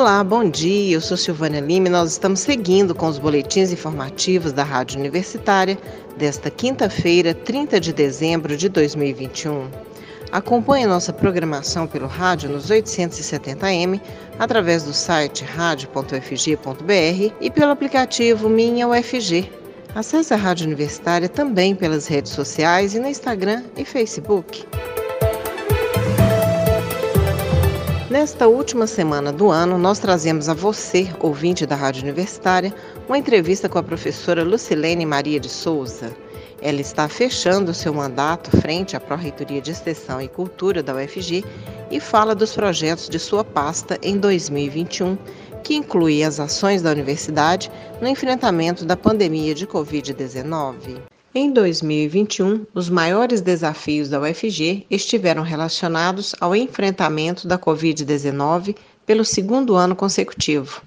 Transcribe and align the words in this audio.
Olá, 0.00 0.24
bom 0.24 0.48
dia. 0.48 0.94
Eu 0.94 1.00
sou 1.02 1.14
Silvânia 1.14 1.60
Lima 1.60 1.88
e 1.88 1.90
nós 1.90 2.12
estamos 2.12 2.40
seguindo 2.40 2.94
com 2.94 3.06
os 3.06 3.18
boletins 3.18 3.70
informativos 3.70 4.50
da 4.50 4.64
Rádio 4.64 4.98
Universitária 4.98 5.76
desta 6.16 6.48
quinta-feira, 6.48 7.34
30 7.34 7.78
de 7.78 7.92
dezembro 7.92 8.56
de 8.56 8.70
2021. 8.70 9.68
Acompanhe 10.32 10.86
nossa 10.86 11.12
programação 11.12 11.86
pelo 11.86 12.06
rádio 12.06 12.48
nos 12.48 12.70
870m, 12.70 14.00
através 14.38 14.84
do 14.84 14.94
site 14.94 15.44
radio.ufg.br 15.44 17.34
e 17.38 17.50
pelo 17.50 17.70
aplicativo 17.70 18.48
Minha 18.48 18.88
UFG. 18.88 19.52
Acesse 19.94 20.32
a 20.32 20.36
Rádio 20.38 20.66
Universitária 20.66 21.28
também 21.28 21.74
pelas 21.74 22.06
redes 22.06 22.32
sociais 22.32 22.94
e 22.94 22.98
no 22.98 23.06
Instagram 23.06 23.64
e 23.76 23.84
Facebook. 23.84 24.64
Nesta 28.10 28.48
última 28.48 28.88
semana 28.88 29.32
do 29.32 29.50
ano, 29.50 29.78
nós 29.78 30.00
trazemos 30.00 30.48
a 30.48 30.52
você, 30.52 31.08
ouvinte 31.20 31.64
da 31.64 31.76
Rádio 31.76 32.02
Universitária, 32.02 32.74
uma 33.06 33.16
entrevista 33.16 33.68
com 33.68 33.78
a 33.78 33.84
professora 33.84 34.42
Lucilene 34.42 35.06
Maria 35.06 35.38
de 35.38 35.48
Souza. 35.48 36.10
Ela 36.60 36.80
está 36.80 37.08
fechando 37.08 37.72
seu 37.72 37.94
mandato 37.94 38.50
frente 38.60 38.96
à 38.96 39.00
Pró-Reitoria 39.00 39.60
de 39.60 39.70
Extensão 39.70 40.20
e 40.20 40.26
Cultura 40.26 40.82
da 40.82 40.92
UFG 40.92 41.44
e 41.88 42.00
fala 42.00 42.34
dos 42.34 42.52
projetos 42.52 43.08
de 43.08 43.20
sua 43.20 43.44
pasta 43.44 43.96
em 44.02 44.18
2021, 44.18 45.16
que 45.62 45.76
inclui 45.76 46.24
as 46.24 46.40
ações 46.40 46.82
da 46.82 46.90
universidade 46.90 47.70
no 48.00 48.08
enfrentamento 48.08 48.84
da 48.84 48.96
pandemia 48.96 49.54
de 49.54 49.68
Covid-19. 49.68 51.09
Em 51.32 51.52
2021, 51.52 52.66
os 52.74 52.90
maiores 52.90 53.40
desafios 53.40 54.08
da 54.08 54.20
UFG 54.20 54.84
estiveram 54.90 55.44
relacionados 55.44 56.34
ao 56.40 56.56
enfrentamento 56.56 57.46
da 57.46 57.56
Covid-19 57.56 58.74
pelo 59.06 59.24
segundo 59.24 59.76
ano 59.76 59.94
consecutivo. 59.94 60.82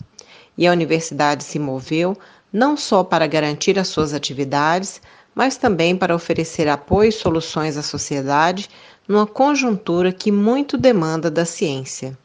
E 0.58 0.68
a 0.68 0.74
universidade 0.74 1.46
se 1.46 1.58
moveu 1.58 2.18
não 2.52 2.76
só 2.76 3.06
para 3.06 3.26
garantir 3.26 3.80
as 3.80 3.88
suas 3.88 4.14
atividades, 4.14 5.02
mas 5.34 5.56
também 5.56 5.96
para 5.96 6.14
oferecer 6.14 6.68
apoio 6.68 7.08
e 7.08 7.14
soluções 7.14 7.78
à 7.78 7.82
sociedade 7.82 8.70
numa 9.08 9.26
conjuntura 9.26 10.12
que 10.12 10.30
muito 10.30 10.78
demanda 10.78 11.32
da 11.32 11.46
ciência. 11.46 12.18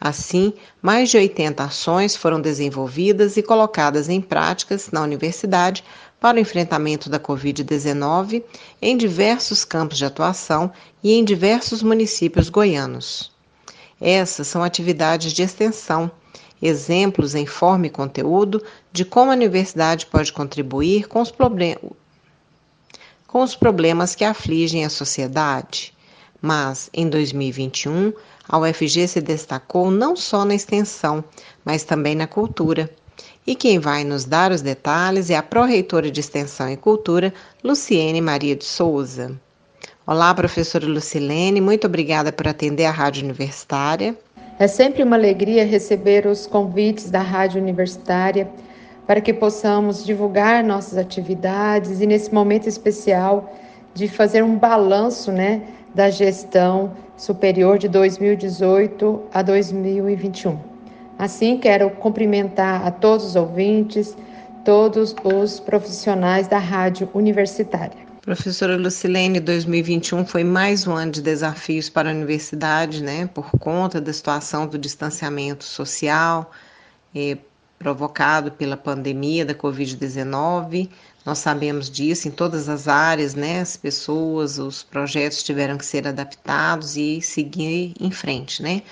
Assim, 0.00 0.52
mais 0.80 1.10
de 1.10 1.16
80 1.16 1.64
ações 1.64 2.14
foram 2.14 2.40
desenvolvidas 2.40 3.36
e 3.36 3.42
colocadas 3.42 4.08
em 4.08 4.20
práticas 4.20 4.90
na 4.92 5.02
universidade 5.02 5.82
para 6.26 6.38
o 6.38 6.40
enfrentamento 6.40 7.08
da 7.08 7.20
Covid-19 7.20 8.42
em 8.82 8.96
diversos 8.96 9.64
campos 9.64 9.96
de 9.96 10.04
atuação 10.04 10.72
e 11.00 11.12
em 11.12 11.24
diversos 11.24 11.84
municípios 11.84 12.48
goianos. 12.48 13.30
Essas 14.00 14.48
são 14.48 14.64
atividades 14.64 15.32
de 15.32 15.42
extensão, 15.42 16.10
exemplos 16.60 17.36
em 17.36 17.46
forma 17.46 17.86
e 17.86 17.90
conteúdo 17.90 18.60
de 18.90 19.04
como 19.04 19.30
a 19.30 19.34
universidade 19.34 20.06
pode 20.06 20.32
contribuir 20.32 21.06
com 21.06 21.20
os 21.20 21.30
problemas 21.30 21.92
com 23.28 23.40
os 23.40 23.54
problemas 23.54 24.16
que 24.16 24.24
afligem 24.24 24.84
a 24.84 24.90
sociedade. 24.90 25.94
Mas, 26.42 26.90
em 26.92 27.08
2021, 27.08 28.12
a 28.48 28.58
UFG 28.58 29.06
se 29.06 29.20
destacou 29.20 29.92
não 29.92 30.16
só 30.16 30.44
na 30.44 30.56
extensão, 30.56 31.22
mas 31.64 31.84
também 31.84 32.16
na 32.16 32.26
cultura. 32.26 32.92
E 33.46 33.54
quem 33.54 33.78
vai 33.78 34.02
nos 34.02 34.24
dar 34.24 34.50
os 34.50 34.60
detalhes 34.60 35.30
é 35.30 35.36
a 35.36 35.42
pró-reitora 35.42 36.10
de 36.10 36.18
Extensão 36.18 36.68
e 36.68 36.76
Cultura, 36.76 37.32
Luciene 37.62 38.20
Maria 38.20 38.56
de 38.56 38.64
Souza. 38.64 39.38
Olá, 40.04 40.34
professora 40.34 40.84
Lucilene, 40.84 41.60
muito 41.60 41.86
obrigada 41.86 42.32
por 42.32 42.48
atender 42.48 42.86
a 42.86 42.90
Rádio 42.90 43.22
Universitária. 43.22 44.16
É 44.58 44.66
sempre 44.66 45.04
uma 45.04 45.14
alegria 45.14 45.64
receber 45.64 46.26
os 46.26 46.44
convites 46.48 47.08
da 47.08 47.20
Rádio 47.20 47.62
Universitária 47.62 48.50
para 49.06 49.20
que 49.20 49.32
possamos 49.32 50.04
divulgar 50.04 50.64
nossas 50.64 50.98
atividades 50.98 52.00
e 52.00 52.06
nesse 52.06 52.34
momento 52.34 52.68
especial 52.68 53.54
de 53.94 54.08
fazer 54.08 54.42
um 54.42 54.58
balanço, 54.58 55.30
né, 55.30 55.62
da 55.94 56.10
gestão 56.10 56.96
superior 57.16 57.78
de 57.78 57.86
2018 57.86 59.22
a 59.32 59.40
2021. 59.40 60.75
Assim, 61.18 61.56
quero 61.56 61.90
cumprimentar 61.90 62.86
a 62.86 62.90
todos 62.90 63.24
os 63.24 63.36
ouvintes, 63.36 64.14
todos 64.64 65.14
os 65.24 65.58
profissionais 65.58 66.46
da 66.46 66.58
Rádio 66.58 67.08
Universitária. 67.14 68.06
Professora 68.20 68.76
Lucilene, 68.76 69.40
2021 69.40 70.26
foi 70.26 70.44
mais 70.44 70.86
um 70.86 70.92
ano 70.92 71.12
de 71.12 71.22
desafios 71.22 71.88
para 71.88 72.10
a 72.10 72.12
universidade, 72.12 73.02
né, 73.02 73.30
por 73.32 73.50
conta 73.52 74.00
da 74.00 74.12
situação 74.12 74.66
do 74.66 74.76
distanciamento 74.76 75.64
social, 75.64 76.50
eh, 77.14 77.38
provocado 77.78 78.50
pela 78.50 78.76
pandemia 78.76 79.44
da 79.44 79.54
Covid-19. 79.54 80.90
Nós 81.24 81.38
sabemos 81.38 81.90
disso 81.90 82.28
em 82.28 82.30
todas 82.30 82.68
as 82.68 82.88
áreas, 82.88 83.34
né? 83.34 83.60
As 83.60 83.76
pessoas, 83.76 84.58
os 84.58 84.82
projetos 84.82 85.42
tiveram 85.42 85.76
que 85.78 85.86
ser 85.86 86.06
adaptados 86.06 86.96
e 86.96 87.20
seguir 87.20 87.94
em 88.00 88.10
frente, 88.10 88.62
né? 88.62 88.82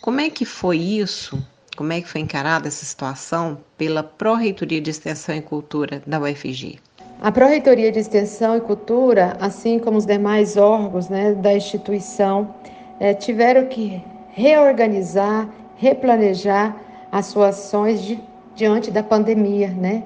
Como 0.00 0.20
é 0.20 0.30
que 0.30 0.44
foi 0.44 0.78
isso? 0.78 1.42
Como 1.76 1.92
é 1.92 2.00
que 2.02 2.08
foi 2.08 2.20
encarada 2.20 2.68
essa 2.68 2.84
situação 2.84 3.58
pela 3.78 4.02
Pró-Reitoria 4.02 4.80
de 4.80 4.90
Extensão 4.90 5.34
e 5.34 5.40
Cultura 5.40 6.02
da 6.06 6.20
UFG? 6.20 6.78
A 7.20 7.32
Pró-Reitoria 7.32 7.90
de 7.90 7.98
Extensão 7.98 8.56
e 8.56 8.60
Cultura, 8.60 9.36
assim 9.40 9.78
como 9.78 9.96
os 9.96 10.04
demais 10.04 10.56
órgãos 10.56 11.08
né, 11.08 11.32
da 11.32 11.54
instituição, 11.54 12.54
é, 13.00 13.14
tiveram 13.14 13.66
que 13.66 14.04
reorganizar, 14.32 15.48
replanejar 15.76 16.76
as 17.10 17.26
suas 17.26 17.58
ações 17.58 18.02
de, 18.02 18.20
diante 18.54 18.90
da 18.90 19.02
pandemia, 19.02 19.68
né? 19.68 20.02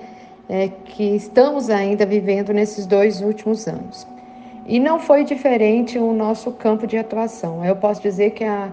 É, 0.49 0.69
que 0.69 1.17
estamos 1.17 1.69
ainda 1.69 2.07
vivendo 2.07 2.53
nesses 2.53 2.87
dois 2.87 3.21
últimos 3.21 3.67
anos. 3.67 4.07
E 4.65 4.79
não 4.79 5.01
foi 5.01 5.25
diferente 5.25 5.99
o 5.99 6.13
nosso 6.13 6.53
campo 6.53 6.87
de 6.87 6.97
atuação. 6.97 7.65
Eu 7.65 7.75
posso 7.75 8.01
dizer 8.01 8.31
que 8.31 8.45
a, 8.45 8.71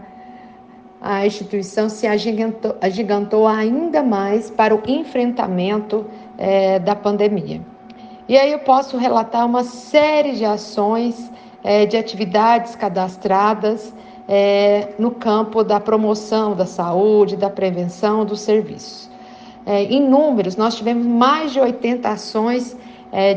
a 1.04 1.28
instituição 1.28 1.90
se 1.90 2.08
agigantou, 2.08 2.78
agigantou 2.80 3.46
ainda 3.46 4.02
mais 4.02 4.50
para 4.50 4.74
o 4.74 4.82
enfrentamento 4.88 6.06
é, 6.38 6.80
da 6.80 6.96
pandemia. 6.96 7.60
E 8.26 8.38
aí 8.38 8.54
eu 8.54 8.60
posso 8.60 8.96
relatar 8.96 9.46
uma 9.46 9.66
série 9.66 10.32
de 10.32 10.46
ações, 10.46 11.30
é, 11.62 11.86
de 11.86 11.98
atividades 11.98 12.74
cadastradas, 12.78 13.94
é, 14.30 14.94
no 14.98 15.12
campo 15.12 15.62
da 15.62 15.78
promoção 15.78 16.56
da 16.56 16.66
saúde, 16.66 17.36
da 17.36 17.50
prevenção 17.50 18.24
dos 18.24 18.40
serviços. 18.40 19.12
Em 19.66 20.02
números, 20.02 20.58
nós 20.58 20.76
tivemos 20.76 21.06
mais 21.06 21.54
de 21.54 21.60
80 21.60 22.10
ações 22.10 22.76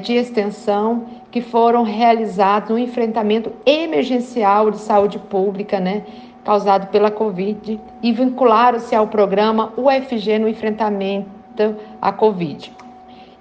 de 0.03 0.15
extensão 0.15 1.05
que 1.31 1.41
foram 1.41 1.85
realizadas 1.85 2.69
no 2.69 2.77
enfrentamento 2.77 3.53
emergencial 3.65 4.69
de 4.73 4.79
saúde 4.79 5.21
pública, 5.21 5.79
né, 5.79 6.03
causado 6.47 6.87
pela 6.93 7.11
Covid, 7.11 7.81
e 8.01 8.13
vincularam-se 8.13 8.95
ao 8.95 9.09
programa 9.09 9.73
UFG 9.77 10.39
no 10.39 10.49
enfrentamento 10.49 11.75
à 12.01 12.13
Covid. 12.13 12.73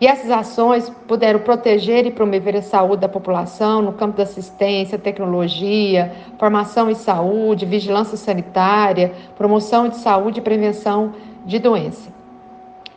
E 0.01 0.07
essas 0.07 0.31
ações 0.31 0.89
puderam 1.07 1.39
proteger 1.39 2.07
e 2.07 2.11
promover 2.11 2.55
a 2.57 2.63
saúde 2.63 3.01
da 3.01 3.07
população 3.07 3.83
no 3.83 3.93
campo 3.93 4.17
da 4.17 4.23
assistência, 4.23 4.97
tecnologia, 4.97 6.11
formação 6.39 6.89
em 6.89 6.95
saúde, 6.95 7.63
vigilância 7.63 8.17
sanitária, 8.17 9.13
promoção 9.37 9.87
de 9.87 9.97
saúde 9.97 10.39
e 10.39 10.43
prevenção 10.43 11.13
de 11.45 11.59
doença. 11.59 12.11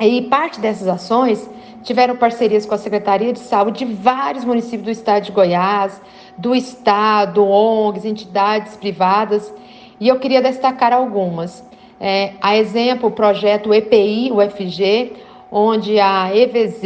E 0.01 0.23
parte 0.23 0.59
dessas 0.59 0.89
ações 0.89 1.49
tiveram 1.83 2.17
parcerias 2.17 2.65
com 2.65 2.75
a 2.75 2.79
Secretaria 2.79 3.33
de 3.33 3.41
Saúde 3.41 3.85
de 3.85 3.93
vários 3.93 4.45
municípios 4.45 4.85
do 4.85 4.91
estado 4.91 5.25
de 5.25 5.33
Goiás, 5.33 6.01
do 6.39 6.55
estado, 6.55 7.45
ONGs, 7.45 8.07
entidades 8.07 8.75
privadas, 8.77 9.53
e 10.01 10.09
eu 10.09 10.19
queria 10.19 10.41
destacar 10.41 10.93
algumas. 10.93 11.67
É, 12.01 12.33
a 12.41 12.57
exemplo, 12.57 13.09
o 13.09 13.13
projeto 13.13 13.75
EPI, 13.75 14.31
UFG, 14.33 15.13
onde 15.51 15.99
a 15.99 16.31
EVZ, 16.35 16.85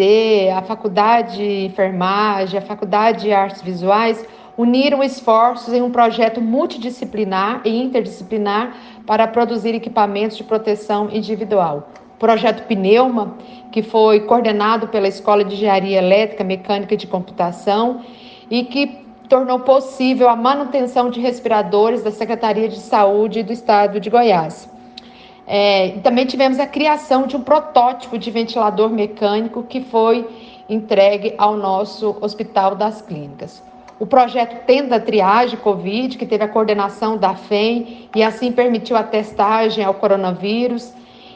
a 0.56 0.62
Faculdade 0.62 1.36
de 1.36 1.66
Enfermagem, 1.66 2.58
a 2.58 2.62
Faculdade 2.62 3.22
de 3.22 3.32
Artes 3.32 3.60
Visuais 3.60 4.24
uniram 4.56 5.02
esforços 5.02 5.72
em 5.72 5.82
um 5.82 5.90
projeto 5.90 6.40
multidisciplinar 6.40 7.62
e 7.64 7.82
interdisciplinar 7.82 8.76
para 9.06 9.26
produzir 9.26 9.74
equipamentos 9.74 10.36
de 10.36 10.44
proteção 10.44 11.08
individual. 11.10 11.88
O 12.14 12.18
projeto 12.18 12.66
Pneuma, 12.66 13.36
que 13.72 13.82
foi 13.82 14.20
coordenado 14.20 14.88
pela 14.88 15.08
Escola 15.08 15.44
de 15.44 15.54
Engenharia 15.54 15.98
Elétrica, 15.98 16.44
Mecânica 16.44 16.94
e 16.94 16.96
de 16.96 17.06
Computação 17.06 18.02
e 18.50 18.64
que 18.64 19.01
tornou 19.32 19.60
possível 19.60 20.28
a 20.28 20.36
manutenção 20.36 21.08
de 21.08 21.18
respiradores 21.18 22.02
da 22.02 22.10
Secretaria 22.10 22.68
de 22.68 22.78
Saúde 22.78 23.42
do 23.42 23.50
Estado 23.50 23.98
de 23.98 24.10
Goiás. 24.10 24.68
É, 25.46 25.92
também 26.02 26.26
tivemos 26.26 26.60
a 26.60 26.66
criação 26.66 27.26
de 27.26 27.34
um 27.34 27.40
protótipo 27.40 28.18
de 28.18 28.30
ventilador 28.30 28.90
mecânico 28.90 29.62
que 29.62 29.80
foi 29.80 30.28
entregue 30.68 31.34
ao 31.38 31.56
nosso 31.56 32.14
Hospital 32.20 32.74
das 32.74 33.00
Clínicas. 33.00 33.62
O 33.98 34.04
projeto 34.04 34.66
Tenda 34.66 35.00
Triagem 35.00 35.58
Covid, 35.58 36.18
que 36.18 36.26
teve 36.26 36.44
a 36.44 36.48
coordenação 36.48 37.16
da 37.16 37.34
FEM 37.34 38.10
e 38.14 38.22
assim 38.22 38.52
permitiu 38.52 38.98
a 38.98 39.02
testagem 39.02 39.82
ao 39.82 39.94
coronavírus. 39.94 40.92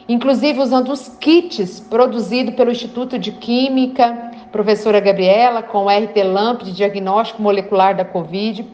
inclusive 0.07 0.59
usando 0.61 0.91
os 0.91 1.07
kits 1.19 1.79
produzidos 1.79 2.53
pelo 2.53 2.69
Instituto 2.69 3.17
de 3.17 3.31
Química, 3.31 4.26
professora 4.51 4.99
Gabriela, 4.99 5.61
com 5.61 5.85
o 5.85 5.89
RT 5.89 6.23
LAMP 6.23 6.63
de 6.63 6.73
diagnóstico 6.73 7.41
molecular 7.41 7.95
da 7.95 8.05
Covid. 8.05 8.65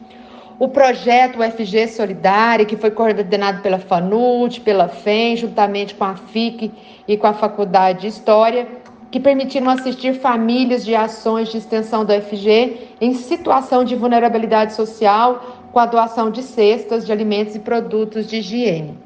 O 0.58 0.68
projeto 0.68 1.40
UFG 1.40 1.88
Solidária, 1.88 2.64
que 2.64 2.76
foi 2.76 2.90
coordenado 2.90 3.60
pela 3.60 3.78
FANUT, 3.78 4.60
pela 4.60 4.88
FEM, 4.88 5.36
juntamente 5.36 5.94
com 5.94 6.04
a 6.04 6.14
FIC 6.14 6.70
e 7.08 7.16
com 7.16 7.26
a 7.26 7.32
Faculdade 7.32 8.02
de 8.02 8.06
História, 8.06 8.68
que 9.10 9.18
permitiram 9.18 9.68
assistir 9.68 10.14
famílias 10.14 10.84
de 10.84 10.94
ações 10.94 11.48
de 11.48 11.58
extensão 11.58 12.04
do 12.04 12.12
UFG 12.12 12.88
em 13.00 13.14
situação 13.14 13.84
de 13.84 13.96
vulnerabilidade 13.96 14.74
social, 14.74 15.60
com 15.72 15.80
a 15.80 15.86
doação 15.86 16.30
de 16.30 16.42
cestas 16.42 17.04
de 17.04 17.10
alimentos 17.10 17.56
e 17.56 17.58
produtos 17.58 18.26
de 18.28 18.36
higiene. 18.36 18.96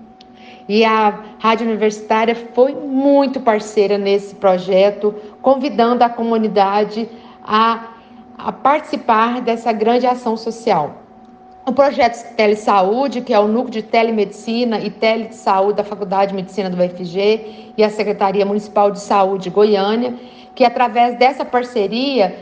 E 0.68 0.84
a 0.84 1.20
Rádio 1.38 1.66
Universitária 1.66 2.34
foi 2.34 2.74
muito 2.74 3.40
parceira 3.40 3.96
nesse 3.96 4.34
projeto, 4.34 5.14
convidando 5.40 6.04
a 6.04 6.10
comunidade 6.10 7.08
a, 7.42 7.88
a 8.36 8.52
participar 8.52 9.40
dessa 9.40 9.72
grande 9.72 10.06
ação 10.06 10.36
social. 10.36 10.96
O 11.66 11.72
projeto 11.72 12.34
Telesaúde, 12.34 13.20
que 13.22 13.32
é 13.32 13.38
o 13.38 13.48
núcleo 13.48 13.70
de 13.70 13.82
telemedicina 13.82 14.78
e 14.78 14.90
telesaúde 14.90 15.78
da 15.78 15.84
Faculdade 15.84 16.30
de 16.30 16.36
Medicina 16.36 16.68
do 16.68 16.82
UFG 16.82 17.72
e 17.76 17.84
a 17.84 17.90
Secretaria 17.90 18.44
Municipal 18.44 18.90
de 18.90 19.00
Saúde 19.00 19.50
Goiânia, 19.50 20.14
que 20.54 20.64
através 20.64 21.18
dessa 21.18 21.44
parceria 21.44 22.36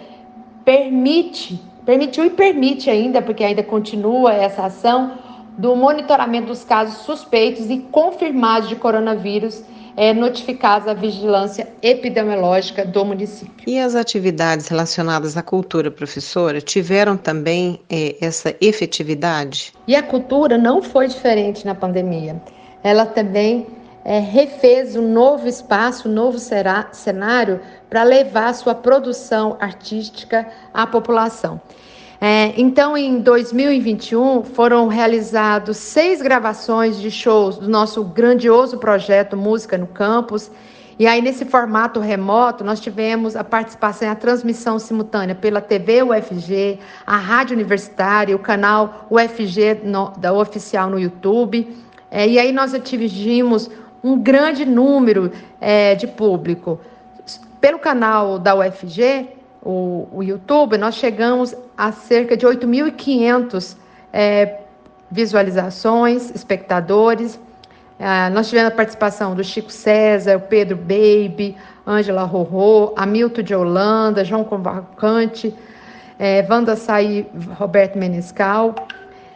permite, 0.64 1.60
permitiu 1.84 2.24
e 2.24 2.30
permite 2.30 2.90
ainda, 2.90 3.22
porque 3.22 3.44
ainda 3.44 3.62
continua 3.62 4.32
essa 4.32 4.66
ação, 4.66 5.12
do 5.58 5.74
monitoramento 5.74 6.48
dos 6.48 6.64
casos 6.64 6.98
suspeitos 7.04 7.70
e 7.70 7.78
confirmados 7.90 8.68
de 8.68 8.76
coronavírus 8.76 9.62
é, 9.96 10.12
notificados 10.12 10.86
à 10.86 10.92
vigilância 10.92 11.72
epidemiológica 11.80 12.84
do 12.84 13.04
município. 13.04 13.64
E 13.66 13.78
as 13.78 13.94
atividades 13.94 14.68
relacionadas 14.68 15.36
à 15.36 15.42
cultura, 15.42 15.90
professora, 15.90 16.60
tiveram 16.60 17.16
também 17.16 17.80
é, 17.88 18.14
essa 18.20 18.54
efetividade? 18.60 19.72
E 19.88 19.96
a 19.96 20.02
cultura 20.02 20.58
não 20.58 20.82
foi 20.82 21.08
diferente 21.08 21.64
na 21.64 21.74
pandemia. 21.74 22.40
Ela 22.84 23.06
também 23.06 23.66
é, 24.04 24.20
refez 24.20 24.94
um 24.94 25.10
novo 25.10 25.48
espaço, 25.48 26.08
um 26.08 26.12
novo 26.12 26.38
cenário 26.38 27.60
para 27.88 28.02
levar 28.02 28.54
sua 28.54 28.74
produção 28.74 29.56
artística 29.58 30.46
à 30.74 30.86
população. 30.86 31.60
É, 32.20 32.54
então, 32.56 32.96
em 32.96 33.20
2021, 33.20 34.42
foram 34.44 34.88
realizados 34.88 35.76
seis 35.76 36.22
gravações 36.22 36.98
de 36.98 37.10
shows 37.10 37.58
do 37.58 37.68
nosso 37.68 38.02
grandioso 38.02 38.78
projeto 38.78 39.36
Música 39.36 39.76
no 39.76 39.86
Campus. 39.86 40.50
E 40.98 41.06
aí, 41.06 41.20
nesse 41.20 41.44
formato 41.44 42.00
remoto, 42.00 42.64
nós 42.64 42.80
tivemos 42.80 43.36
a 43.36 43.44
participação 43.44 44.08
e 44.08 44.10
a 44.10 44.14
transmissão 44.14 44.78
simultânea 44.78 45.34
pela 45.34 45.60
TV 45.60 46.02
UFG, 46.02 46.78
a 47.06 47.18
Rádio 47.18 47.54
Universitária, 47.54 48.34
o 48.34 48.38
canal 48.38 49.06
UFG 49.10 49.82
no, 49.84 50.10
da 50.16 50.32
Oficial 50.32 50.88
no 50.88 50.98
YouTube. 50.98 51.76
É, 52.10 52.26
e 52.26 52.38
aí, 52.38 52.50
nós 52.50 52.72
atingimos 52.72 53.70
um 54.02 54.18
grande 54.18 54.64
número 54.64 55.30
é, 55.60 55.94
de 55.94 56.06
público. 56.06 56.80
Pelo 57.60 57.78
canal 57.78 58.38
da 58.38 58.54
UFG, 58.54 59.28
o, 59.62 60.08
o 60.10 60.22
YouTube, 60.22 60.78
nós 60.78 60.94
chegamos 60.94 61.54
a 61.76 61.92
cerca 61.92 62.36
de 62.36 62.46
8.500 62.46 63.76
é, 64.12 64.60
visualizações, 65.10 66.30
espectadores. 66.34 67.38
É, 67.98 68.28
nós 68.30 68.48
tivemos 68.48 68.72
a 68.72 68.76
participação 68.76 69.34
do 69.34 69.44
Chico 69.44 69.70
César, 69.70 70.36
o 70.36 70.40
Pedro 70.40 70.76
Baby, 70.76 71.56
Ângela 71.86 72.24
Rorô, 72.24 72.92
Hamilton 72.96 73.42
de 73.42 73.54
Holanda, 73.54 74.24
João 74.24 74.44
Convocante, 74.44 75.54
é, 76.18 76.46
Wanda 76.48 76.76
Saí, 76.76 77.26
Roberto 77.58 77.98
Menescal. 77.98 78.74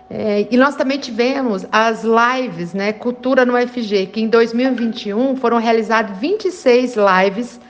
É, 0.09 0.49
e 0.51 0.57
nós 0.57 0.75
também 0.75 0.99
tivemos 0.99 1.65
as 1.71 2.03
lives, 2.03 2.75
né, 2.75 2.93
Cultura 2.93 3.45
no 3.45 3.55
UFG, 3.57 4.07
que 4.07 4.21
em 4.21 4.29
2021 4.29 5.37
foram 5.37 5.59
realizadas 5.59 6.19
26 6.19 6.97
lives 6.97 7.61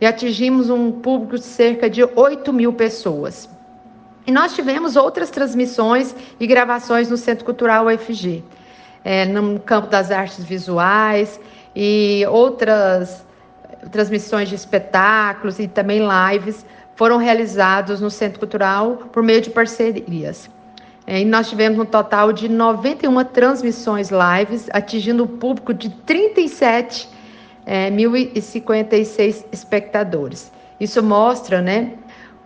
e 0.00 0.06
atingimos 0.06 0.70
um 0.70 0.92
público 0.92 1.36
de 1.36 1.44
cerca 1.44 1.90
de 1.90 2.04
8 2.04 2.52
mil 2.52 2.72
pessoas. 2.72 3.48
E 4.28 4.30
nós 4.30 4.54
tivemos 4.54 4.94
outras 4.94 5.30
transmissões 5.30 6.14
e 6.38 6.46
gravações 6.46 7.08
no 7.08 7.16
Centro 7.16 7.46
Cultural 7.46 7.86
UFG, 7.86 8.44
é, 9.02 9.24
no 9.24 9.58
campo 9.58 9.88
das 9.88 10.10
artes 10.10 10.44
visuais 10.44 11.40
e 11.74 12.26
outras 12.28 13.24
transmissões 13.90 14.50
de 14.50 14.54
espetáculos 14.54 15.58
e 15.58 15.66
também 15.66 16.02
lives 16.06 16.66
foram 16.94 17.16
realizados 17.16 18.02
no 18.02 18.10
Centro 18.10 18.38
Cultural 18.38 18.96
por 19.10 19.22
meio 19.22 19.40
de 19.40 19.48
parcerias. 19.48 20.50
É, 21.06 21.22
e 21.22 21.24
nós 21.24 21.48
tivemos 21.48 21.78
um 21.78 21.86
total 21.86 22.30
de 22.30 22.50
91 22.50 23.24
transmissões 23.24 24.10
lives, 24.10 24.68
atingindo 24.74 25.24
o 25.24 25.26
público 25.26 25.72
de 25.72 25.88
37 25.88 27.08
é, 27.64 27.90
1.056 27.90 29.46
espectadores. 29.50 30.52
Isso 30.78 31.02
mostra 31.02 31.62
né, 31.62 31.94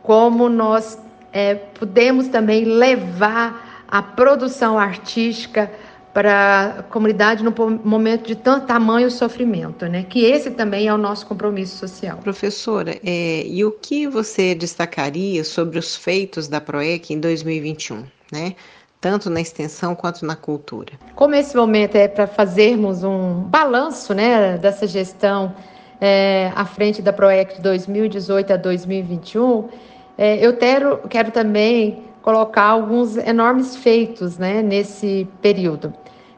como 0.01 0.49
nós 0.49 1.02
é, 1.33 1.55
podemos 1.55 2.29
também 2.29 2.65
levar 2.65 3.85
a 3.89 4.03
produção 4.03 4.79
artística 4.79 5.71
para 6.13 6.77
a 6.79 6.83
comunidade 6.83 7.43
no 7.43 7.55
momento 7.83 8.27
de 8.27 8.37
tanto 8.37 8.67
tamanho 8.67 9.11
sofrimento, 9.11 9.87
né? 9.87 10.03
Que 10.03 10.25
esse 10.27 10.51
também 10.51 10.87
é 10.87 10.93
o 10.93 10.99
nosso 10.99 11.27
compromisso 11.27 11.79
social. 11.79 12.19
Professora, 12.19 12.99
é, 13.03 13.47
e 13.47 13.65
o 13.65 13.73
que 13.73 14.07
você 14.07 14.55
destacaria 14.55 15.43
sobre 15.43 15.79
os 15.79 15.97
feitos 15.97 16.49
da 16.49 16.61
PROEC 16.61 17.15
em 17.15 17.19
2021, 17.21 18.05
né? 18.31 18.55
tanto 19.03 19.29
na 19.29 19.41
extensão 19.41 19.97
quanto 19.97 20.25
na 20.25 20.37
cultura. 20.37 20.93
Como 21.17 21.35
esse 21.35 21.57
momento 21.57 21.97
é 21.97 22.07
para 22.07 22.29
fazermos 22.29 23.03
um 23.03 23.41
balanço 23.41 24.15
né, 24.15 24.57
dessa 24.59 24.87
gestão 24.87 25.53
é, 26.01 26.53
à 26.55 26.65
frente 26.65 27.03
da 27.03 27.13
PROEC 27.13 27.57
de 27.57 27.63
2018 27.63 28.53
a 28.53 28.57
2021, 28.57 29.69
é, 30.17 30.45
eu 30.45 30.57
quero, 30.57 30.99
quero 31.09 31.31
também 31.31 32.05
colocar 32.23 32.65
alguns 32.65 33.17
enormes 33.17 33.77
feitos 33.77 34.39
né, 34.39 34.63
nesse 34.63 35.27
período. 35.41 35.93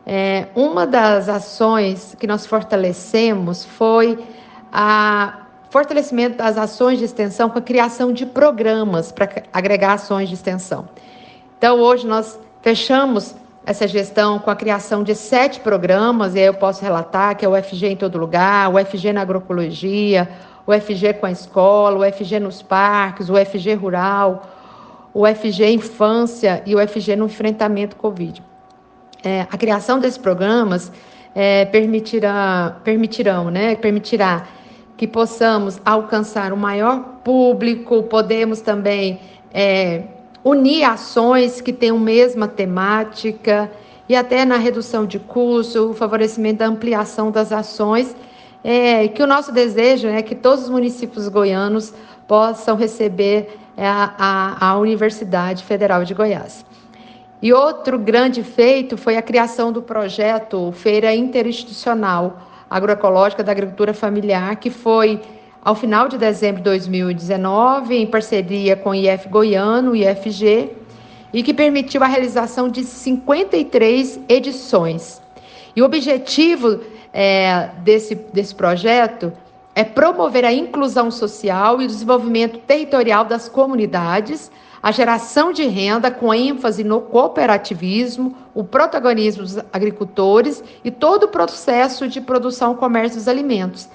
É, 0.06 0.48
uma 0.54 0.86
das 0.86 1.28
ações 1.28 2.16
que 2.18 2.26
nós 2.26 2.46
fortalecemos 2.46 3.64
foi 3.64 4.18
a 4.72 5.46
fortalecimento 5.70 6.38
das 6.38 6.56
ações 6.56 6.98
de 6.98 7.04
extensão 7.04 7.50
com 7.50 7.58
a 7.58 7.62
criação 7.62 8.12
de 8.12 8.24
programas 8.24 9.10
para 9.10 9.28
agregar 9.52 9.94
ações 9.94 10.28
de 10.28 10.34
extensão. 10.34 10.88
Então, 11.58 11.80
hoje 11.80 12.06
nós 12.06 12.38
Fechamos 12.64 13.34
essa 13.66 13.86
gestão 13.86 14.38
com 14.38 14.50
a 14.50 14.56
criação 14.56 15.02
de 15.02 15.14
sete 15.14 15.60
programas, 15.60 16.34
e 16.34 16.38
aí 16.38 16.46
eu 16.46 16.54
posso 16.54 16.82
relatar 16.82 17.36
que 17.36 17.44
é 17.44 17.48
o 17.48 17.54
FG 17.54 17.88
em 17.88 17.94
todo 17.94 18.16
lugar, 18.16 18.72
o 18.72 18.82
FG 18.82 19.12
na 19.12 19.20
agroecologia, 19.20 20.26
o 20.66 20.72
FG 20.72 21.14
com 21.14 21.26
a 21.26 21.30
escola, 21.30 22.06
o 22.06 22.12
FG 22.12 22.40
nos 22.40 22.62
parques, 22.62 23.28
o 23.28 23.34
FG 23.34 23.74
rural, 23.74 24.42
o 25.12 25.26
FG 25.26 25.70
infância 25.70 26.62
e 26.66 26.74
o 26.74 26.88
FG 26.88 27.16
no 27.16 27.26
enfrentamento 27.26 27.96
Covid. 27.96 28.42
É, 29.22 29.42
a 29.42 29.56
criação 29.56 29.98
desses 29.98 30.18
programas 30.18 30.90
é, 31.34 31.64
permitirá, 31.66 32.76
permitirão, 32.84 33.50
né, 33.50 33.74
permitirá 33.76 34.46
que 34.96 35.06
possamos 35.06 35.80
alcançar 35.84 36.52
o 36.52 36.56
maior 36.56 37.00
público, 37.24 38.02
podemos 38.04 38.60
também 38.60 39.20
é, 39.52 40.02
unir 40.44 40.84
ações 40.84 41.60
que 41.60 41.72
tenham 41.72 41.98
mesma 41.98 42.46
temática 42.46 43.70
e 44.08 44.14
até 44.14 44.44
na 44.44 44.56
redução 44.56 45.06
de 45.06 45.18
custo, 45.18 45.90
o 45.90 45.94
favorecimento 45.94 46.58
da 46.58 46.66
ampliação 46.66 47.30
das 47.30 47.50
ações, 47.50 48.14
é, 48.64 49.06
que 49.08 49.22
o 49.22 49.26
nosso 49.26 49.52
desejo 49.52 50.08
é 50.08 50.22
que 50.22 50.34
todos 50.34 50.64
os 50.64 50.70
municípios 50.70 51.28
goianos 51.28 51.92
possam 52.26 52.74
receber 52.76 53.58
é, 53.76 53.86
a, 53.86 54.14
a, 54.18 54.70
a 54.70 54.78
Universidade 54.78 55.62
Federal 55.62 56.02
de 56.02 56.14
Goiás. 56.14 56.64
E 57.42 57.52
outro 57.52 57.98
grande 57.98 58.42
feito 58.42 58.96
foi 58.96 59.18
a 59.18 59.22
criação 59.22 59.70
do 59.70 59.82
projeto 59.82 60.72
Feira 60.72 61.14
Interinstitucional 61.14 62.40
Agroecológica 62.70 63.44
da 63.44 63.52
Agricultura 63.52 63.92
Familiar, 63.92 64.56
que 64.56 64.70
foi 64.70 65.20
ao 65.62 65.74
final 65.74 66.08
de 66.08 66.16
dezembro 66.16 66.58
de 66.58 66.64
2019, 66.64 67.96
em 67.96 68.06
parceria 68.06 68.76
com 68.76 68.90
o 68.90 68.94
IF 68.94 69.28
Goiano, 69.28 69.94
IFG, 69.94 70.70
e 71.34 71.42
que 71.42 71.52
permitiu 71.52 72.02
a 72.02 72.06
realização 72.06 72.68
de 72.68 72.82
53 72.82 74.20
edições. 74.26 75.20
E 75.76 75.82
o 75.82 75.84
objetivo 75.84 76.80
é, 77.14 77.70
desse, 77.78 78.16
desse 78.16 78.52
projeto 78.52 79.32
é 79.72 79.84
promover 79.84 80.44
a 80.44 80.52
inclusão 80.52 81.10
social 81.10 81.80
e 81.80 81.84
o 81.84 81.88
desenvolvimento 81.88 82.58
territorial 82.58 83.24
das 83.24 83.48
comunidades, 83.48 84.50
a 84.82 84.90
geração 84.90 85.52
de 85.52 85.64
renda 85.64 86.10
com 86.10 86.34
ênfase 86.34 86.82
no 86.82 87.00
cooperativismo, 87.00 88.36
o 88.52 88.64
protagonismo 88.64 89.42
dos 89.42 89.58
agricultores 89.72 90.62
e 90.84 90.90
todo 90.90 91.24
o 91.24 91.28
processo 91.28 92.06
de 92.08 92.20
produção 92.20 92.72
e 92.72 92.76
comércio 92.76 93.18
dos 93.18 93.28
alimentos. 93.28 93.88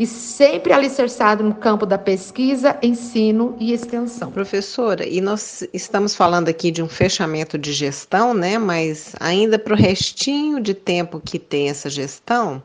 E 0.00 0.06
sempre 0.06 0.72
alicerçado 0.72 1.44
no 1.44 1.54
campo 1.54 1.84
da 1.84 1.98
pesquisa, 1.98 2.78
ensino 2.82 3.54
e 3.60 3.70
extensão. 3.70 4.32
Professora, 4.32 5.06
e 5.06 5.20
nós 5.20 5.62
estamos 5.74 6.14
falando 6.14 6.48
aqui 6.48 6.70
de 6.70 6.82
um 6.82 6.88
fechamento 6.88 7.58
de 7.58 7.70
gestão, 7.70 8.32
né? 8.32 8.56
Mas 8.56 9.14
ainda 9.20 9.58
para 9.58 9.74
o 9.74 9.76
restinho 9.76 10.58
de 10.58 10.72
tempo 10.72 11.20
que 11.20 11.38
tem 11.38 11.68
essa 11.68 11.90
gestão, 11.90 12.62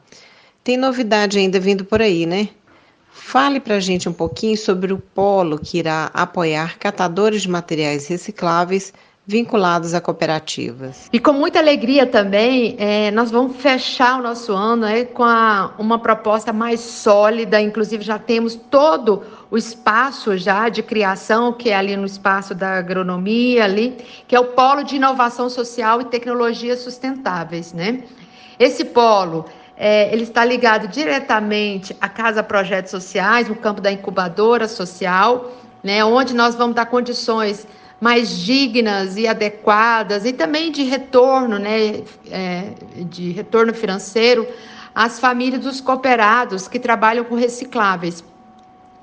tem 0.63 0.77
novidade 0.77 1.37
ainda 1.37 1.59
vindo 1.59 1.83
por 1.83 2.01
aí, 2.01 2.25
né? 2.25 2.47
Fale 3.11 3.59
para 3.59 3.75
a 3.75 3.79
gente 3.81 4.07
um 4.07 4.13
pouquinho 4.13 4.55
sobre 4.55 4.93
o 4.93 4.97
polo 4.97 5.59
que 5.59 5.79
irá 5.79 6.09
apoiar 6.13 6.79
catadores 6.79 7.41
de 7.41 7.49
materiais 7.49 8.07
recicláveis 8.07 8.93
vinculados 9.27 9.93
a 9.93 10.01
cooperativas. 10.01 11.09
E 11.11 11.19
com 11.19 11.33
muita 11.33 11.57
alegria 11.57 12.05
também, 12.05 12.75
é, 12.77 13.09
nós 13.11 13.31
vamos 13.31 13.57
fechar 13.57 14.19
o 14.19 14.23
nosso 14.23 14.53
ano 14.53 14.85
é, 14.85 15.03
com 15.03 15.23
a, 15.23 15.73
uma 15.79 15.97
proposta 15.97 16.53
mais 16.53 16.79
sólida, 16.79 17.59
inclusive 17.59 18.03
já 18.03 18.19
temos 18.19 18.55
todo 18.55 19.23
o 19.49 19.57
espaço 19.57 20.37
já 20.37 20.69
de 20.69 20.83
criação, 20.83 21.51
que 21.51 21.69
é 21.69 21.75
ali 21.75 21.97
no 21.97 22.05
espaço 22.05 22.53
da 22.53 22.77
agronomia, 22.77 23.63
ali, 23.63 23.97
que 24.27 24.35
é 24.35 24.39
o 24.39 24.45
Polo 24.45 24.83
de 24.83 24.97
Inovação 24.97 25.49
Social 25.49 26.01
e 26.01 26.05
Tecnologias 26.05 26.79
Sustentáveis. 26.79 27.73
Né? 27.73 28.03
Esse 28.59 28.85
polo 28.85 29.45
é, 29.75 30.11
ele 30.13 30.23
está 30.23 30.45
ligado 30.45 30.87
diretamente 30.87 31.95
à 31.99 32.07
Casa 32.07 32.43
Projetos 32.43 32.91
Sociais, 32.91 33.49
no 33.49 33.55
campo 33.55 33.81
da 33.81 33.91
incubadora 33.91 34.67
social, 34.67 35.51
né, 35.83 36.03
onde 36.03 36.33
nós 36.33 36.55
vamos 36.55 36.75
dar 36.75 36.85
condições 36.85 37.67
mais 37.99 38.37
dignas 38.37 39.17
e 39.17 39.27
adequadas 39.27 40.25
e 40.25 40.33
também 40.33 40.71
de 40.71 40.83
retorno, 40.83 41.57
né, 41.57 42.03
é, 42.29 42.69
de 42.97 43.31
retorno 43.31 43.73
financeiro 43.73 44.47
às 44.93 45.19
famílias 45.19 45.61
dos 45.61 45.81
cooperados 45.81 46.67
que 46.67 46.79
trabalham 46.79 47.23
com 47.23 47.35
recicláveis. 47.35 48.23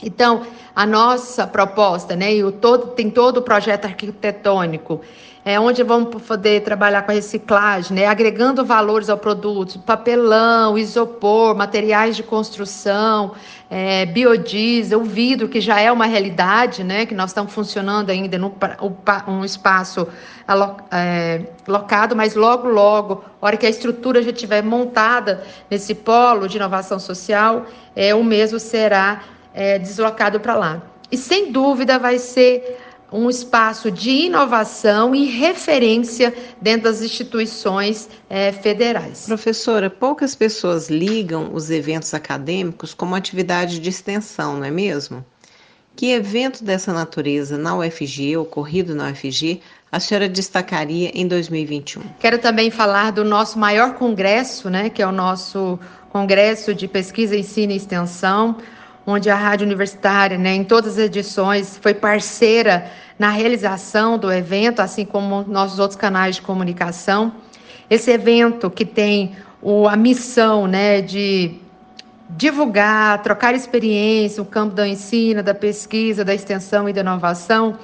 Então, 0.03 0.43
a 0.75 0.85
nossa 0.85 1.47
proposta, 1.47 2.17
né, 2.17 2.35
e 2.35 2.43
o 2.43 2.51
todo, 2.51 2.89
tem 2.89 3.09
todo 3.11 3.39
o 3.39 3.43
projeto 3.43 3.85
arquitetônico, 3.85 5.01
é 5.45 5.59
onde 5.59 5.83
vamos 5.83 6.23
poder 6.23 6.63
trabalhar 6.63 7.03
com 7.03 7.11
a 7.11 7.15
reciclagem, 7.15 7.97
né, 7.97 8.07
agregando 8.07 8.65
valores 8.65 9.11
ao 9.11 9.19
produto, 9.19 9.79
papelão, 9.81 10.79
isopor, 10.79 11.57
materiais 11.57 12.15
de 12.15 12.23
construção, 12.23 13.33
é, 13.69 14.07
biodiesel, 14.07 15.03
vidro, 15.03 15.49
que 15.49 15.61
já 15.61 15.81
é 15.81 15.91
uma 15.91 16.07
realidade, 16.07 16.85
né, 16.85 17.07
que 17.07 17.15
nós 17.15 17.31
estamos 17.31 17.53
funcionando 17.53 18.11
ainda 18.11 18.39
num 18.39 18.53
um 19.27 19.45
espaço 19.45 20.07
é, 20.93 21.43
locado, 21.67 22.15
mas 22.15 22.37
logo, 22.37 22.69
logo, 22.69 23.25
hora 23.41 23.57
que 23.57 23.67
a 23.67 23.71
estrutura 23.71 24.23
já 24.23 24.31
estiver 24.31 24.63
montada 24.63 25.43
nesse 25.69 25.93
polo 25.93 26.47
de 26.47 26.57
inovação 26.57 27.01
social, 27.01 27.67
é, 27.97 28.15
o 28.15 28.23
mesmo 28.23 28.61
será 28.61 29.23
é, 29.53 29.77
deslocado 29.79 30.39
para 30.39 30.55
lá. 30.55 30.83
E 31.11 31.17
sem 31.17 31.53
dúvida 31.53 31.99
vai 31.99 32.19
ser 32.19 32.82
um 33.13 33.29
espaço 33.29 33.91
de 33.91 34.11
inovação 34.11 35.15
e 35.15 35.27
referência 35.27 36.35
dentro 36.61 36.85
das 36.85 37.03
instituições 37.03 38.09
é, 38.29 38.51
federais. 38.53 39.27
Professora, 39.27 39.91
poucas 39.91 40.35
pessoas 40.35 40.89
ligam 40.89 41.51
os 41.53 41.71
eventos 41.71 42.15
acadêmicos 42.15 42.95
como 42.95 43.15
atividade 43.15 43.79
de 43.79 43.91
extensão, 43.91 44.57
não 44.57 44.65
é 44.65 44.71
mesmo? 44.71 45.25
Que 45.95 46.13
evento 46.13 46.65
dessa 46.65 46.93
natureza 46.93 47.59
na 47.59 47.77
UFG, 47.77 48.37
ocorrido 48.39 48.95
na 48.95 49.11
UFG, 49.11 49.61
a 49.91 50.01
senhora 50.01 50.27
destacaria 50.27 51.11
em 51.15 51.29
2021? 51.29 52.03
Quero 52.19 52.39
também 52.39 52.71
falar 52.71 53.13
do 53.13 53.23
nosso 53.23 53.59
maior 53.59 53.95
congresso, 53.95 54.71
né, 54.71 54.89
que 54.89 55.03
é 55.03 55.07
o 55.07 55.13
nosso 55.13 55.79
Congresso 56.09 56.75
de 56.75 56.89
Pesquisa, 56.89 57.37
Ensino 57.37 57.73
e 57.73 57.77
Extensão, 57.77 58.57
onde 59.07 59.29
a 59.29 59.35
Rádio 59.35 59.67
Universitária, 59.67 60.39
né, 60.39 60.55
em 60.55 60.65
todas 60.65 60.93
as 60.93 61.07
edições, 61.07 61.79
foi 61.79 61.95
parceira 61.95 62.87
na 63.19 63.31
realização 63.31 64.17
do 64.19 64.33
evento, 64.33 64.81
assim 64.81 65.05
como 65.05 65.43
nossos 65.43 65.79
outros 65.79 65.97
canais 65.97 66.37
de 66.37 66.43
comunicação. 66.43 67.33
Esse 67.91 68.11
evento 68.11 68.71
que 68.71 68.85
tem 68.85 69.33
o, 69.61 69.87
a 69.89 69.97
missão 69.97 70.67
né, 70.67 71.01
de 71.01 71.57
divulgar, 72.31 73.23
trocar 73.23 73.55
experiência, 73.55 74.43
o 74.43 74.47
campo 74.47 74.75
do 74.75 74.85
ensino, 74.85 75.43
da 75.43 75.55
pesquisa, 75.55 76.25
da 76.25 76.35
extensão 76.35 76.89
e 76.89 76.93
da 76.93 77.01
inovação, 77.01 77.77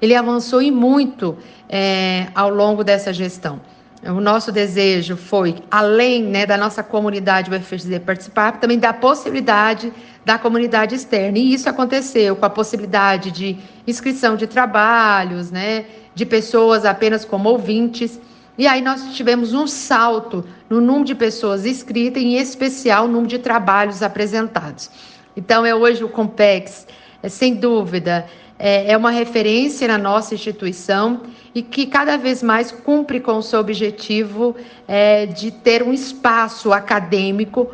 ele 0.00 0.14
avançou 0.14 0.62
e 0.62 0.70
muito 0.70 1.36
é, 1.68 2.28
ao 2.34 2.50
longo 2.50 2.84
dessa 2.84 3.12
gestão. 3.12 3.60
O 4.04 4.20
nosso 4.20 4.52
desejo 4.52 5.16
foi, 5.16 5.56
além 5.68 6.22
né, 6.22 6.46
da 6.46 6.56
nossa 6.56 6.84
comunidade 6.84 7.50
UFGD 7.50 7.98
participar, 8.00 8.60
também 8.60 8.78
da 8.78 8.92
possibilidade 8.92 9.92
da 10.24 10.38
comunidade 10.38 10.94
externa. 10.94 11.38
E 11.38 11.52
isso 11.52 11.68
aconteceu 11.68 12.36
com 12.36 12.44
a 12.44 12.50
possibilidade 12.50 13.30
de 13.32 13.58
inscrição 13.86 14.36
de 14.36 14.46
trabalhos, 14.46 15.50
né, 15.50 15.86
de 16.14 16.24
pessoas 16.24 16.84
apenas 16.84 17.24
como 17.24 17.48
ouvintes. 17.48 18.20
E 18.56 18.66
aí 18.66 18.80
nós 18.82 19.14
tivemos 19.14 19.52
um 19.52 19.66
salto 19.66 20.44
no 20.70 20.80
número 20.80 21.06
de 21.06 21.14
pessoas 21.14 21.66
inscritas, 21.66 22.22
em 22.22 22.36
especial 22.36 23.06
no 23.06 23.14
número 23.14 23.28
de 23.28 23.38
trabalhos 23.38 24.02
apresentados. 24.02 24.90
Então, 25.36 25.64
é 25.64 25.74
hoje 25.74 26.04
o 26.04 26.08
Compex, 26.08 26.86
é, 27.22 27.28
sem 27.28 27.54
dúvida, 27.54 28.26
é, 28.58 28.92
é 28.92 28.96
uma 28.96 29.10
referência 29.10 29.86
na 29.88 29.98
nossa 29.98 30.34
instituição 30.34 31.22
e 31.54 31.62
que 31.62 31.86
cada 31.86 32.16
vez 32.16 32.42
mais 32.42 32.70
cumpre 32.70 33.20
com 33.20 33.38
o 33.38 33.42
seu 33.42 33.60
objetivo 33.60 34.56
é, 34.86 35.26
de 35.26 35.50
ter 35.50 35.82
um 35.82 35.92
espaço 35.92 36.72
acadêmico 36.72 37.68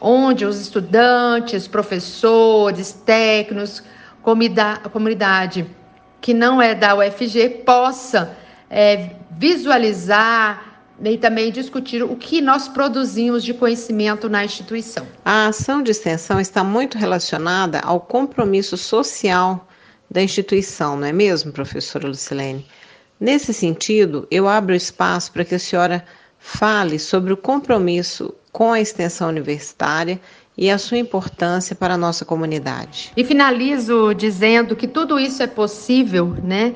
onde 0.00 0.46
os 0.46 0.60
estudantes, 0.60 1.68
professores, 1.68 2.92
técnicos, 2.92 3.82
comunidade 4.22 5.66
que 6.20 6.34
não 6.34 6.60
é 6.60 6.74
da 6.74 6.94
UFG 6.94 7.62
possa 7.64 8.36
é, 8.68 9.10
visualizar 9.30 10.69
e 11.02 11.16
também 11.16 11.50
discutir 11.50 12.02
o 12.02 12.14
que 12.16 12.40
nós 12.40 12.68
produzimos 12.68 13.42
de 13.42 13.54
conhecimento 13.54 14.28
na 14.28 14.44
instituição. 14.44 15.06
A 15.24 15.46
ação 15.46 15.82
de 15.82 15.90
extensão 15.90 16.40
está 16.40 16.62
muito 16.62 16.98
relacionada 16.98 17.80
ao 17.80 18.00
compromisso 18.00 18.76
social 18.76 19.66
da 20.10 20.22
instituição, 20.22 20.96
não 20.96 21.06
é 21.06 21.12
mesmo, 21.12 21.52
professora 21.52 22.08
Lucilene? 22.08 22.66
Nesse 23.18 23.52
sentido, 23.52 24.26
eu 24.30 24.48
abro 24.48 24.74
espaço 24.74 25.30
para 25.32 25.44
que 25.44 25.54
a 25.54 25.58
senhora 25.58 26.04
fale 26.38 26.98
sobre 26.98 27.32
o 27.32 27.36
compromisso 27.36 28.34
com 28.50 28.72
a 28.72 28.80
extensão 28.80 29.28
universitária 29.28 30.20
e 30.56 30.70
a 30.70 30.78
sua 30.78 30.98
importância 30.98 31.76
para 31.76 31.94
a 31.94 31.98
nossa 31.98 32.24
comunidade. 32.24 33.12
E 33.16 33.24
finalizo 33.24 34.12
dizendo 34.14 34.74
que 34.74 34.88
tudo 34.88 35.18
isso 35.18 35.42
é 35.42 35.46
possível, 35.46 36.36
né? 36.42 36.74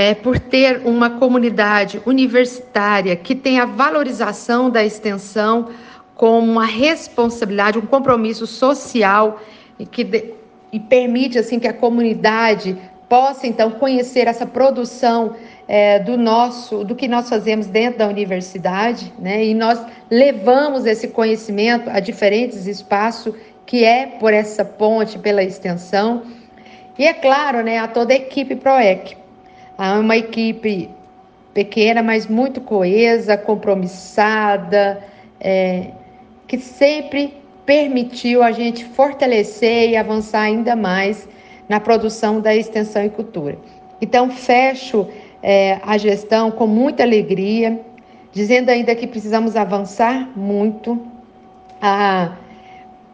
É, 0.00 0.14
por 0.14 0.38
ter 0.38 0.82
uma 0.84 1.10
comunidade 1.10 2.00
universitária 2.06 3.16
que 3.16 3.34
tem 3.34 3.58
a 3.58 3.64
valorização 3.64 4.70
da 4.70 4.84
extensão 4.84 5.70
como 6.14 6.46
uma 6.46 6.64
responsabilidade, 6.64 7.78
um 7.78 7.86
compromisso 7.86 8.46
social 8.46 9.40
e 9.76 9.84
que 9.84 10.04
de, 10.04 10.34
e 10.72 10.78
permite 10.78 11.36
assim 11.36 11.58
que 11.58 11.66
a 11.66 11.72
comunidade 11.72 12.78
possa 13.08 13.48
então 13.48 13.72
conhecer 13.72 14.28
essa 14.28 14.46
produção 14.46 15.34
é, 15.66 15.98
do 15.98 16.16
nosso, 16.16 16.84
do 16.84 16.94
que 16.94 17.08
nós 17.08 17.28
fazemos 17.28 17.66
dentro 17.66 17.98
da 17.98 18.06
universidade, 18.06 19.12
né? 19.18 19.44
E 19.44 19.52
nós 19.52 19.84
levamos 20.08 20.86
esse 20.86 21.08
conhecimento 21.08 21.90
a 21.90 21.98
diferentes 21.98 22.68
espaços, 22.68 23.34
que 23.66 23.82
é 23.82 24.06
por 24.06 24.32
essa 24.32 24.64
ponte, 24.64 25.18
pela 25.18 25.42
extensão. 25.42 26.22
E 26.96 27.04
é 27.04 27.12
claro, 27.12 27.64
né, 27.64 27.78
a 27.78 27.88
toda 27.88 28.12
a 28.12 28.16
equipe 28.16 28.54
PROEC. 28.54 29.17
Há 29.78 29.96
uma 30.00 30.16
equipe 30.16 30.90
pequena, 31.54 32.02
mas 32.02 32.26
muito 32.26 32.60
coesa, 32.60 33.36
compromissada, 33.36 35.00
é, 35.40 35.92
que 36.48 36.58
sempre 36.58 37.34
permitiu 37.64 38.42
a 38.42 38.50
gente 38.50 38.84
fortalecer 38.84 39.90
e 39.90 39.96
avançar 39.96 40.40
ainda 40.40 40.74
mais 40.74 41.28
na 41.68 41.78
produção 41.78 42.40
da 42.40 42.56
extensão 42.56 43.04
e 43.04 43.08
cultura. 43.08 43.56
Então, 44.00 44.30
fecho 44.30 45.06
é, 45.42 45.78
a 45.82 45.96
gestão 45.96 46.50
com 46.50 46.66
muita 46.66 47.04
alegria, 47.04 47.80
dizendo 48.32 48.70
ainda 48.70 48.96
que 48.96 49.06
precisamos 49.06 49.54
avançar 49.54 50.28
muito. 50.36 51.00
Ah, 51.80 52.32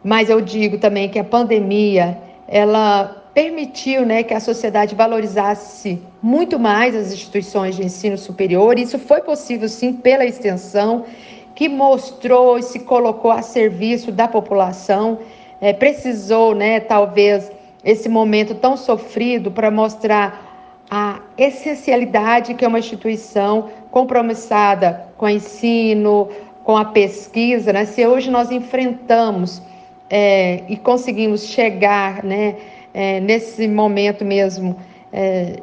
mas 0.03 0.29
eu 0.29 0.41
digo 0.41 0.79
também 0.79 1.09
que 1.09 1.19
a 1.19 1.23
pandemia 1.23 2.17
ela 2.47 3.24
permitiu 3.35 4.03
né, 4.05 4.23
que 4.23 4.33
a 4.33 4.39
sociedade 4.39 4.95
valorizasse 4.95 6.01
muito 6.23 6.57
mais 6.57 6.95
as 6.95 7.13
instituições 7.13 7.75
de 7.75 7.85
ensino 7.85 8.17
superior. 8.17 8.79
Isso 8.79 8.97
foi 8.97 9.21
possível 9.21 9.69
sim 9.69 9.93
pela 9.93 10.25
extensão, 10.25 11.05
que 11.53 11.69
mostrou 11.69 12.57
e 12.57 12.63
se 12.63 12.79
colocou 12.79 13.29
a 13.29 13.43
serviço 13.43 14.11
da 14.11 14.27
população 14.27 15.19
é, 15.61 15.73
precisou, 15.73 16.53
né, 16.53 16.79
talvez, 16.79 17.51
esse 17.83 18.09
momento 18.09 18.55
tão 18.55 18.75
sofrido 18.75 19.51
para 19.51 19.71
mostrar 19.71 20.83
a 20.89 21.19
essencialidade 21.37 22.53
que 22.53 22.63
é 22.63 22.67
uma 22.67 22.79
instituição 22.79 23.69
compromissada 23.91 25.07
com 25.17 25.25
o 25.25 25.29
ensino, 25.29 26.29
com 26.63 26.77
a 26.77 26.85
pesquisa, 26.85 27.73
né? 27.73 27.85
Se 27.85 28.05
hoje 28.05 28.29
nós 28.29 28.51
enfrentamos 28.51 29.61
é, 30.09 30.63
e 30.67 30.77
conseguimos 30.77 31.45
chegar, 31.45 32.23
né, 32.23 32.55
é, 32.95 33.19
nesse 33.19 33.67
momento 33.67 34.23
mesmo, 34.23 34.77
é, 35.11 35.57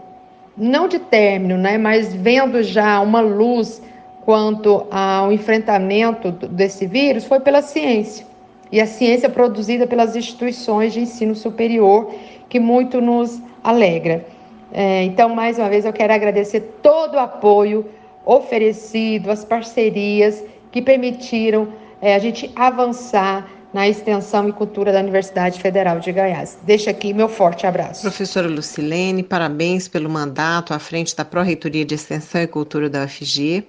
não 0.54 0.86
de 0.86 0.98
término, 0.98 1.56
né, 1.56 1.78
mas 1.78 2.14
vendo 2.14 2.62
já 2.62 3.00
uma 3.00 3.22
luz 3.22 3.82
quanto 4.22 4.86
ao 4.90 5.32
enfrentamento 5.32 6.30
desse 6.30 6.86
vírus, 6.86 7.24
foi 7.24 7.40
pela 7.40 7.62
ciência. 7.62 8.26
E 8.70 8.82
a 8.82 8.86
ciência 8.86 9.30
produzida 9.30 9.86
pelas 9.86 10.14
instituições 10.14 10.92
de 10.92 11.00
ensino 11.00 11.34
superior, 11.34 12.14
que 12.50 12.60
muito 12.60 13.00
nos 13.00 13.40
alegra. 13.64 14.26
É, 14.70 15.02
então, 15.04 15.34
mais 15.34 15.58
uma 15.58 15.70
vez, 15.70 15.86
eu 15.86 15.92
quero 15.92 16.12
agradecer 16.12 16.60
todo 16.82 17.14
o 17.14 17.18
apoio 17.18 17.86
oferecido, 18.26 19.30
as 19.30 19.42
parcerias 19.42 20.44
que 20.70 20.82
permitiram 20.82 21.68
é, 22.00 22.14
a 22.14 22.18
gente 22.18 22.50
avançar 22.54 23.48
na 23.72 23.88
extensão 23.88 24.48
e 24.48 24.52
cultura 24.52 24.92
da 24.92 25.00
Universidade 25.00 25.60
Federal 25.60 25.98
de 25.98 26.12
Goiás. 26.12 26.58
Deixa 26.62 26.90
aqui 26.90 27.14
meu 27.14 27.28
forte 27.28 27.66
abraço. 27.66 28.02
Professora 28.02 28.48
Lucilene, 28.48 29.22
parabéns 29.22 29.88
pelo 29.88 30.10
mandato 30.10 30.74
à 30.74 30.78
frente 30.78 31.16
da 31.16 31.24
Pró-Reitoria 31.24 31.84
de 31.84 31.94
Extensão 31.94 32.42
e 32.42 32.46
Cultura 32.46 32.90
da 32.90 33.04
UFG. 33.04 33.66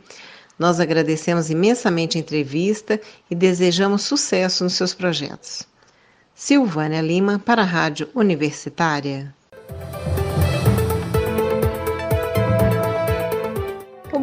Nós 0.59 0.79
agradecemos 0.79 1.49
imensamente 1.49 2.17
a 2.17 2.21
entrevista 2.21 2.99
e 3.29 3.35
desejamos 3.35 4.03
sucesso 4.03 4.63
nos 4.63 4.73
seus 4.73 4.93
projetos. 4.93 5.67
Silvânia 6.35 7.01
Lima, 7.01 7.39
para 7.39 7.61
a 7.61 7.65
Rádio 7.65 8.09
Universitária. 8.13 9.33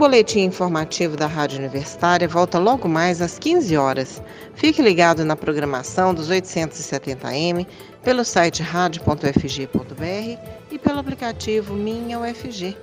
Boletim 0.00 0.44
informativo 0.44 1.14
da 1.14 1.26
Rádio 1.26 1.58
Universitária 1.58 2.26
volta 2.26 2.58
logo 2.58 2.88
mais 2.88 3.20
às 3.20 3.38
15 3.38 3.76
horas. 3.76 4.22
Fique 4.54 4.80
ligado 4.80 5.26
na 5.26 5.36
programação 5.36 6.14
dos 6.14 6.30
870M, 6.30 7.66
pelo 8.02 8.24
site 8.24 8.62
radio.fg.br 8.62 10.38
e 10.70 10.78
pelo 10.78 11.00
aplicativo 11.00 11.74
Minha 11.74 12.18
UFG. 12.18 12.74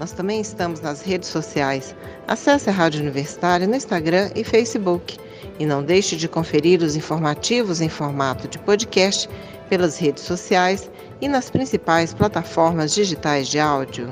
Nós 0.00 0.10
também 0.10 0.40
estamos 0.40 0.80
nas 0.80 1.00
redes 1.00 1.28
sociais. 1.28 1.94
Acesse 2.26 2.68
a 2.68 2.72
Rádio 2.72 3.02
Universitária 3.02 3.68
no 3.68 3.76
Instagram 3.76 4.32
e 4.34 4.42
Facebook. 4.42 5.16
E 5.60 5.64
não 5.64 5.80
deixe 5.80 6.16
de 6.16 6.26
conferir 6.26 6.82
os 6.82 6.96
informativos 6.96 7.80
em 7.80 7.88
formato 7.88 8.48
de 8.48 8.58
podcast 8.58 9.30
pelas 9.68 9.96
redes 9.96 10.24
sociais 10.24 10.90
e 11.20 11.28
nas 11.28 11.48
principais 11.50 12.12
plataformas 12.12 12.92
digitais 12.92 13.46
de 13.46 13.60
áudio. 13.60 14.10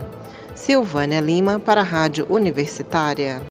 Silvânia 0.65 1.21
Lima 1.21 1.59
para 1.59 1.81
a 1.81 1.85
Rádio 1.85 2.25
Universitária. 2.31 3.41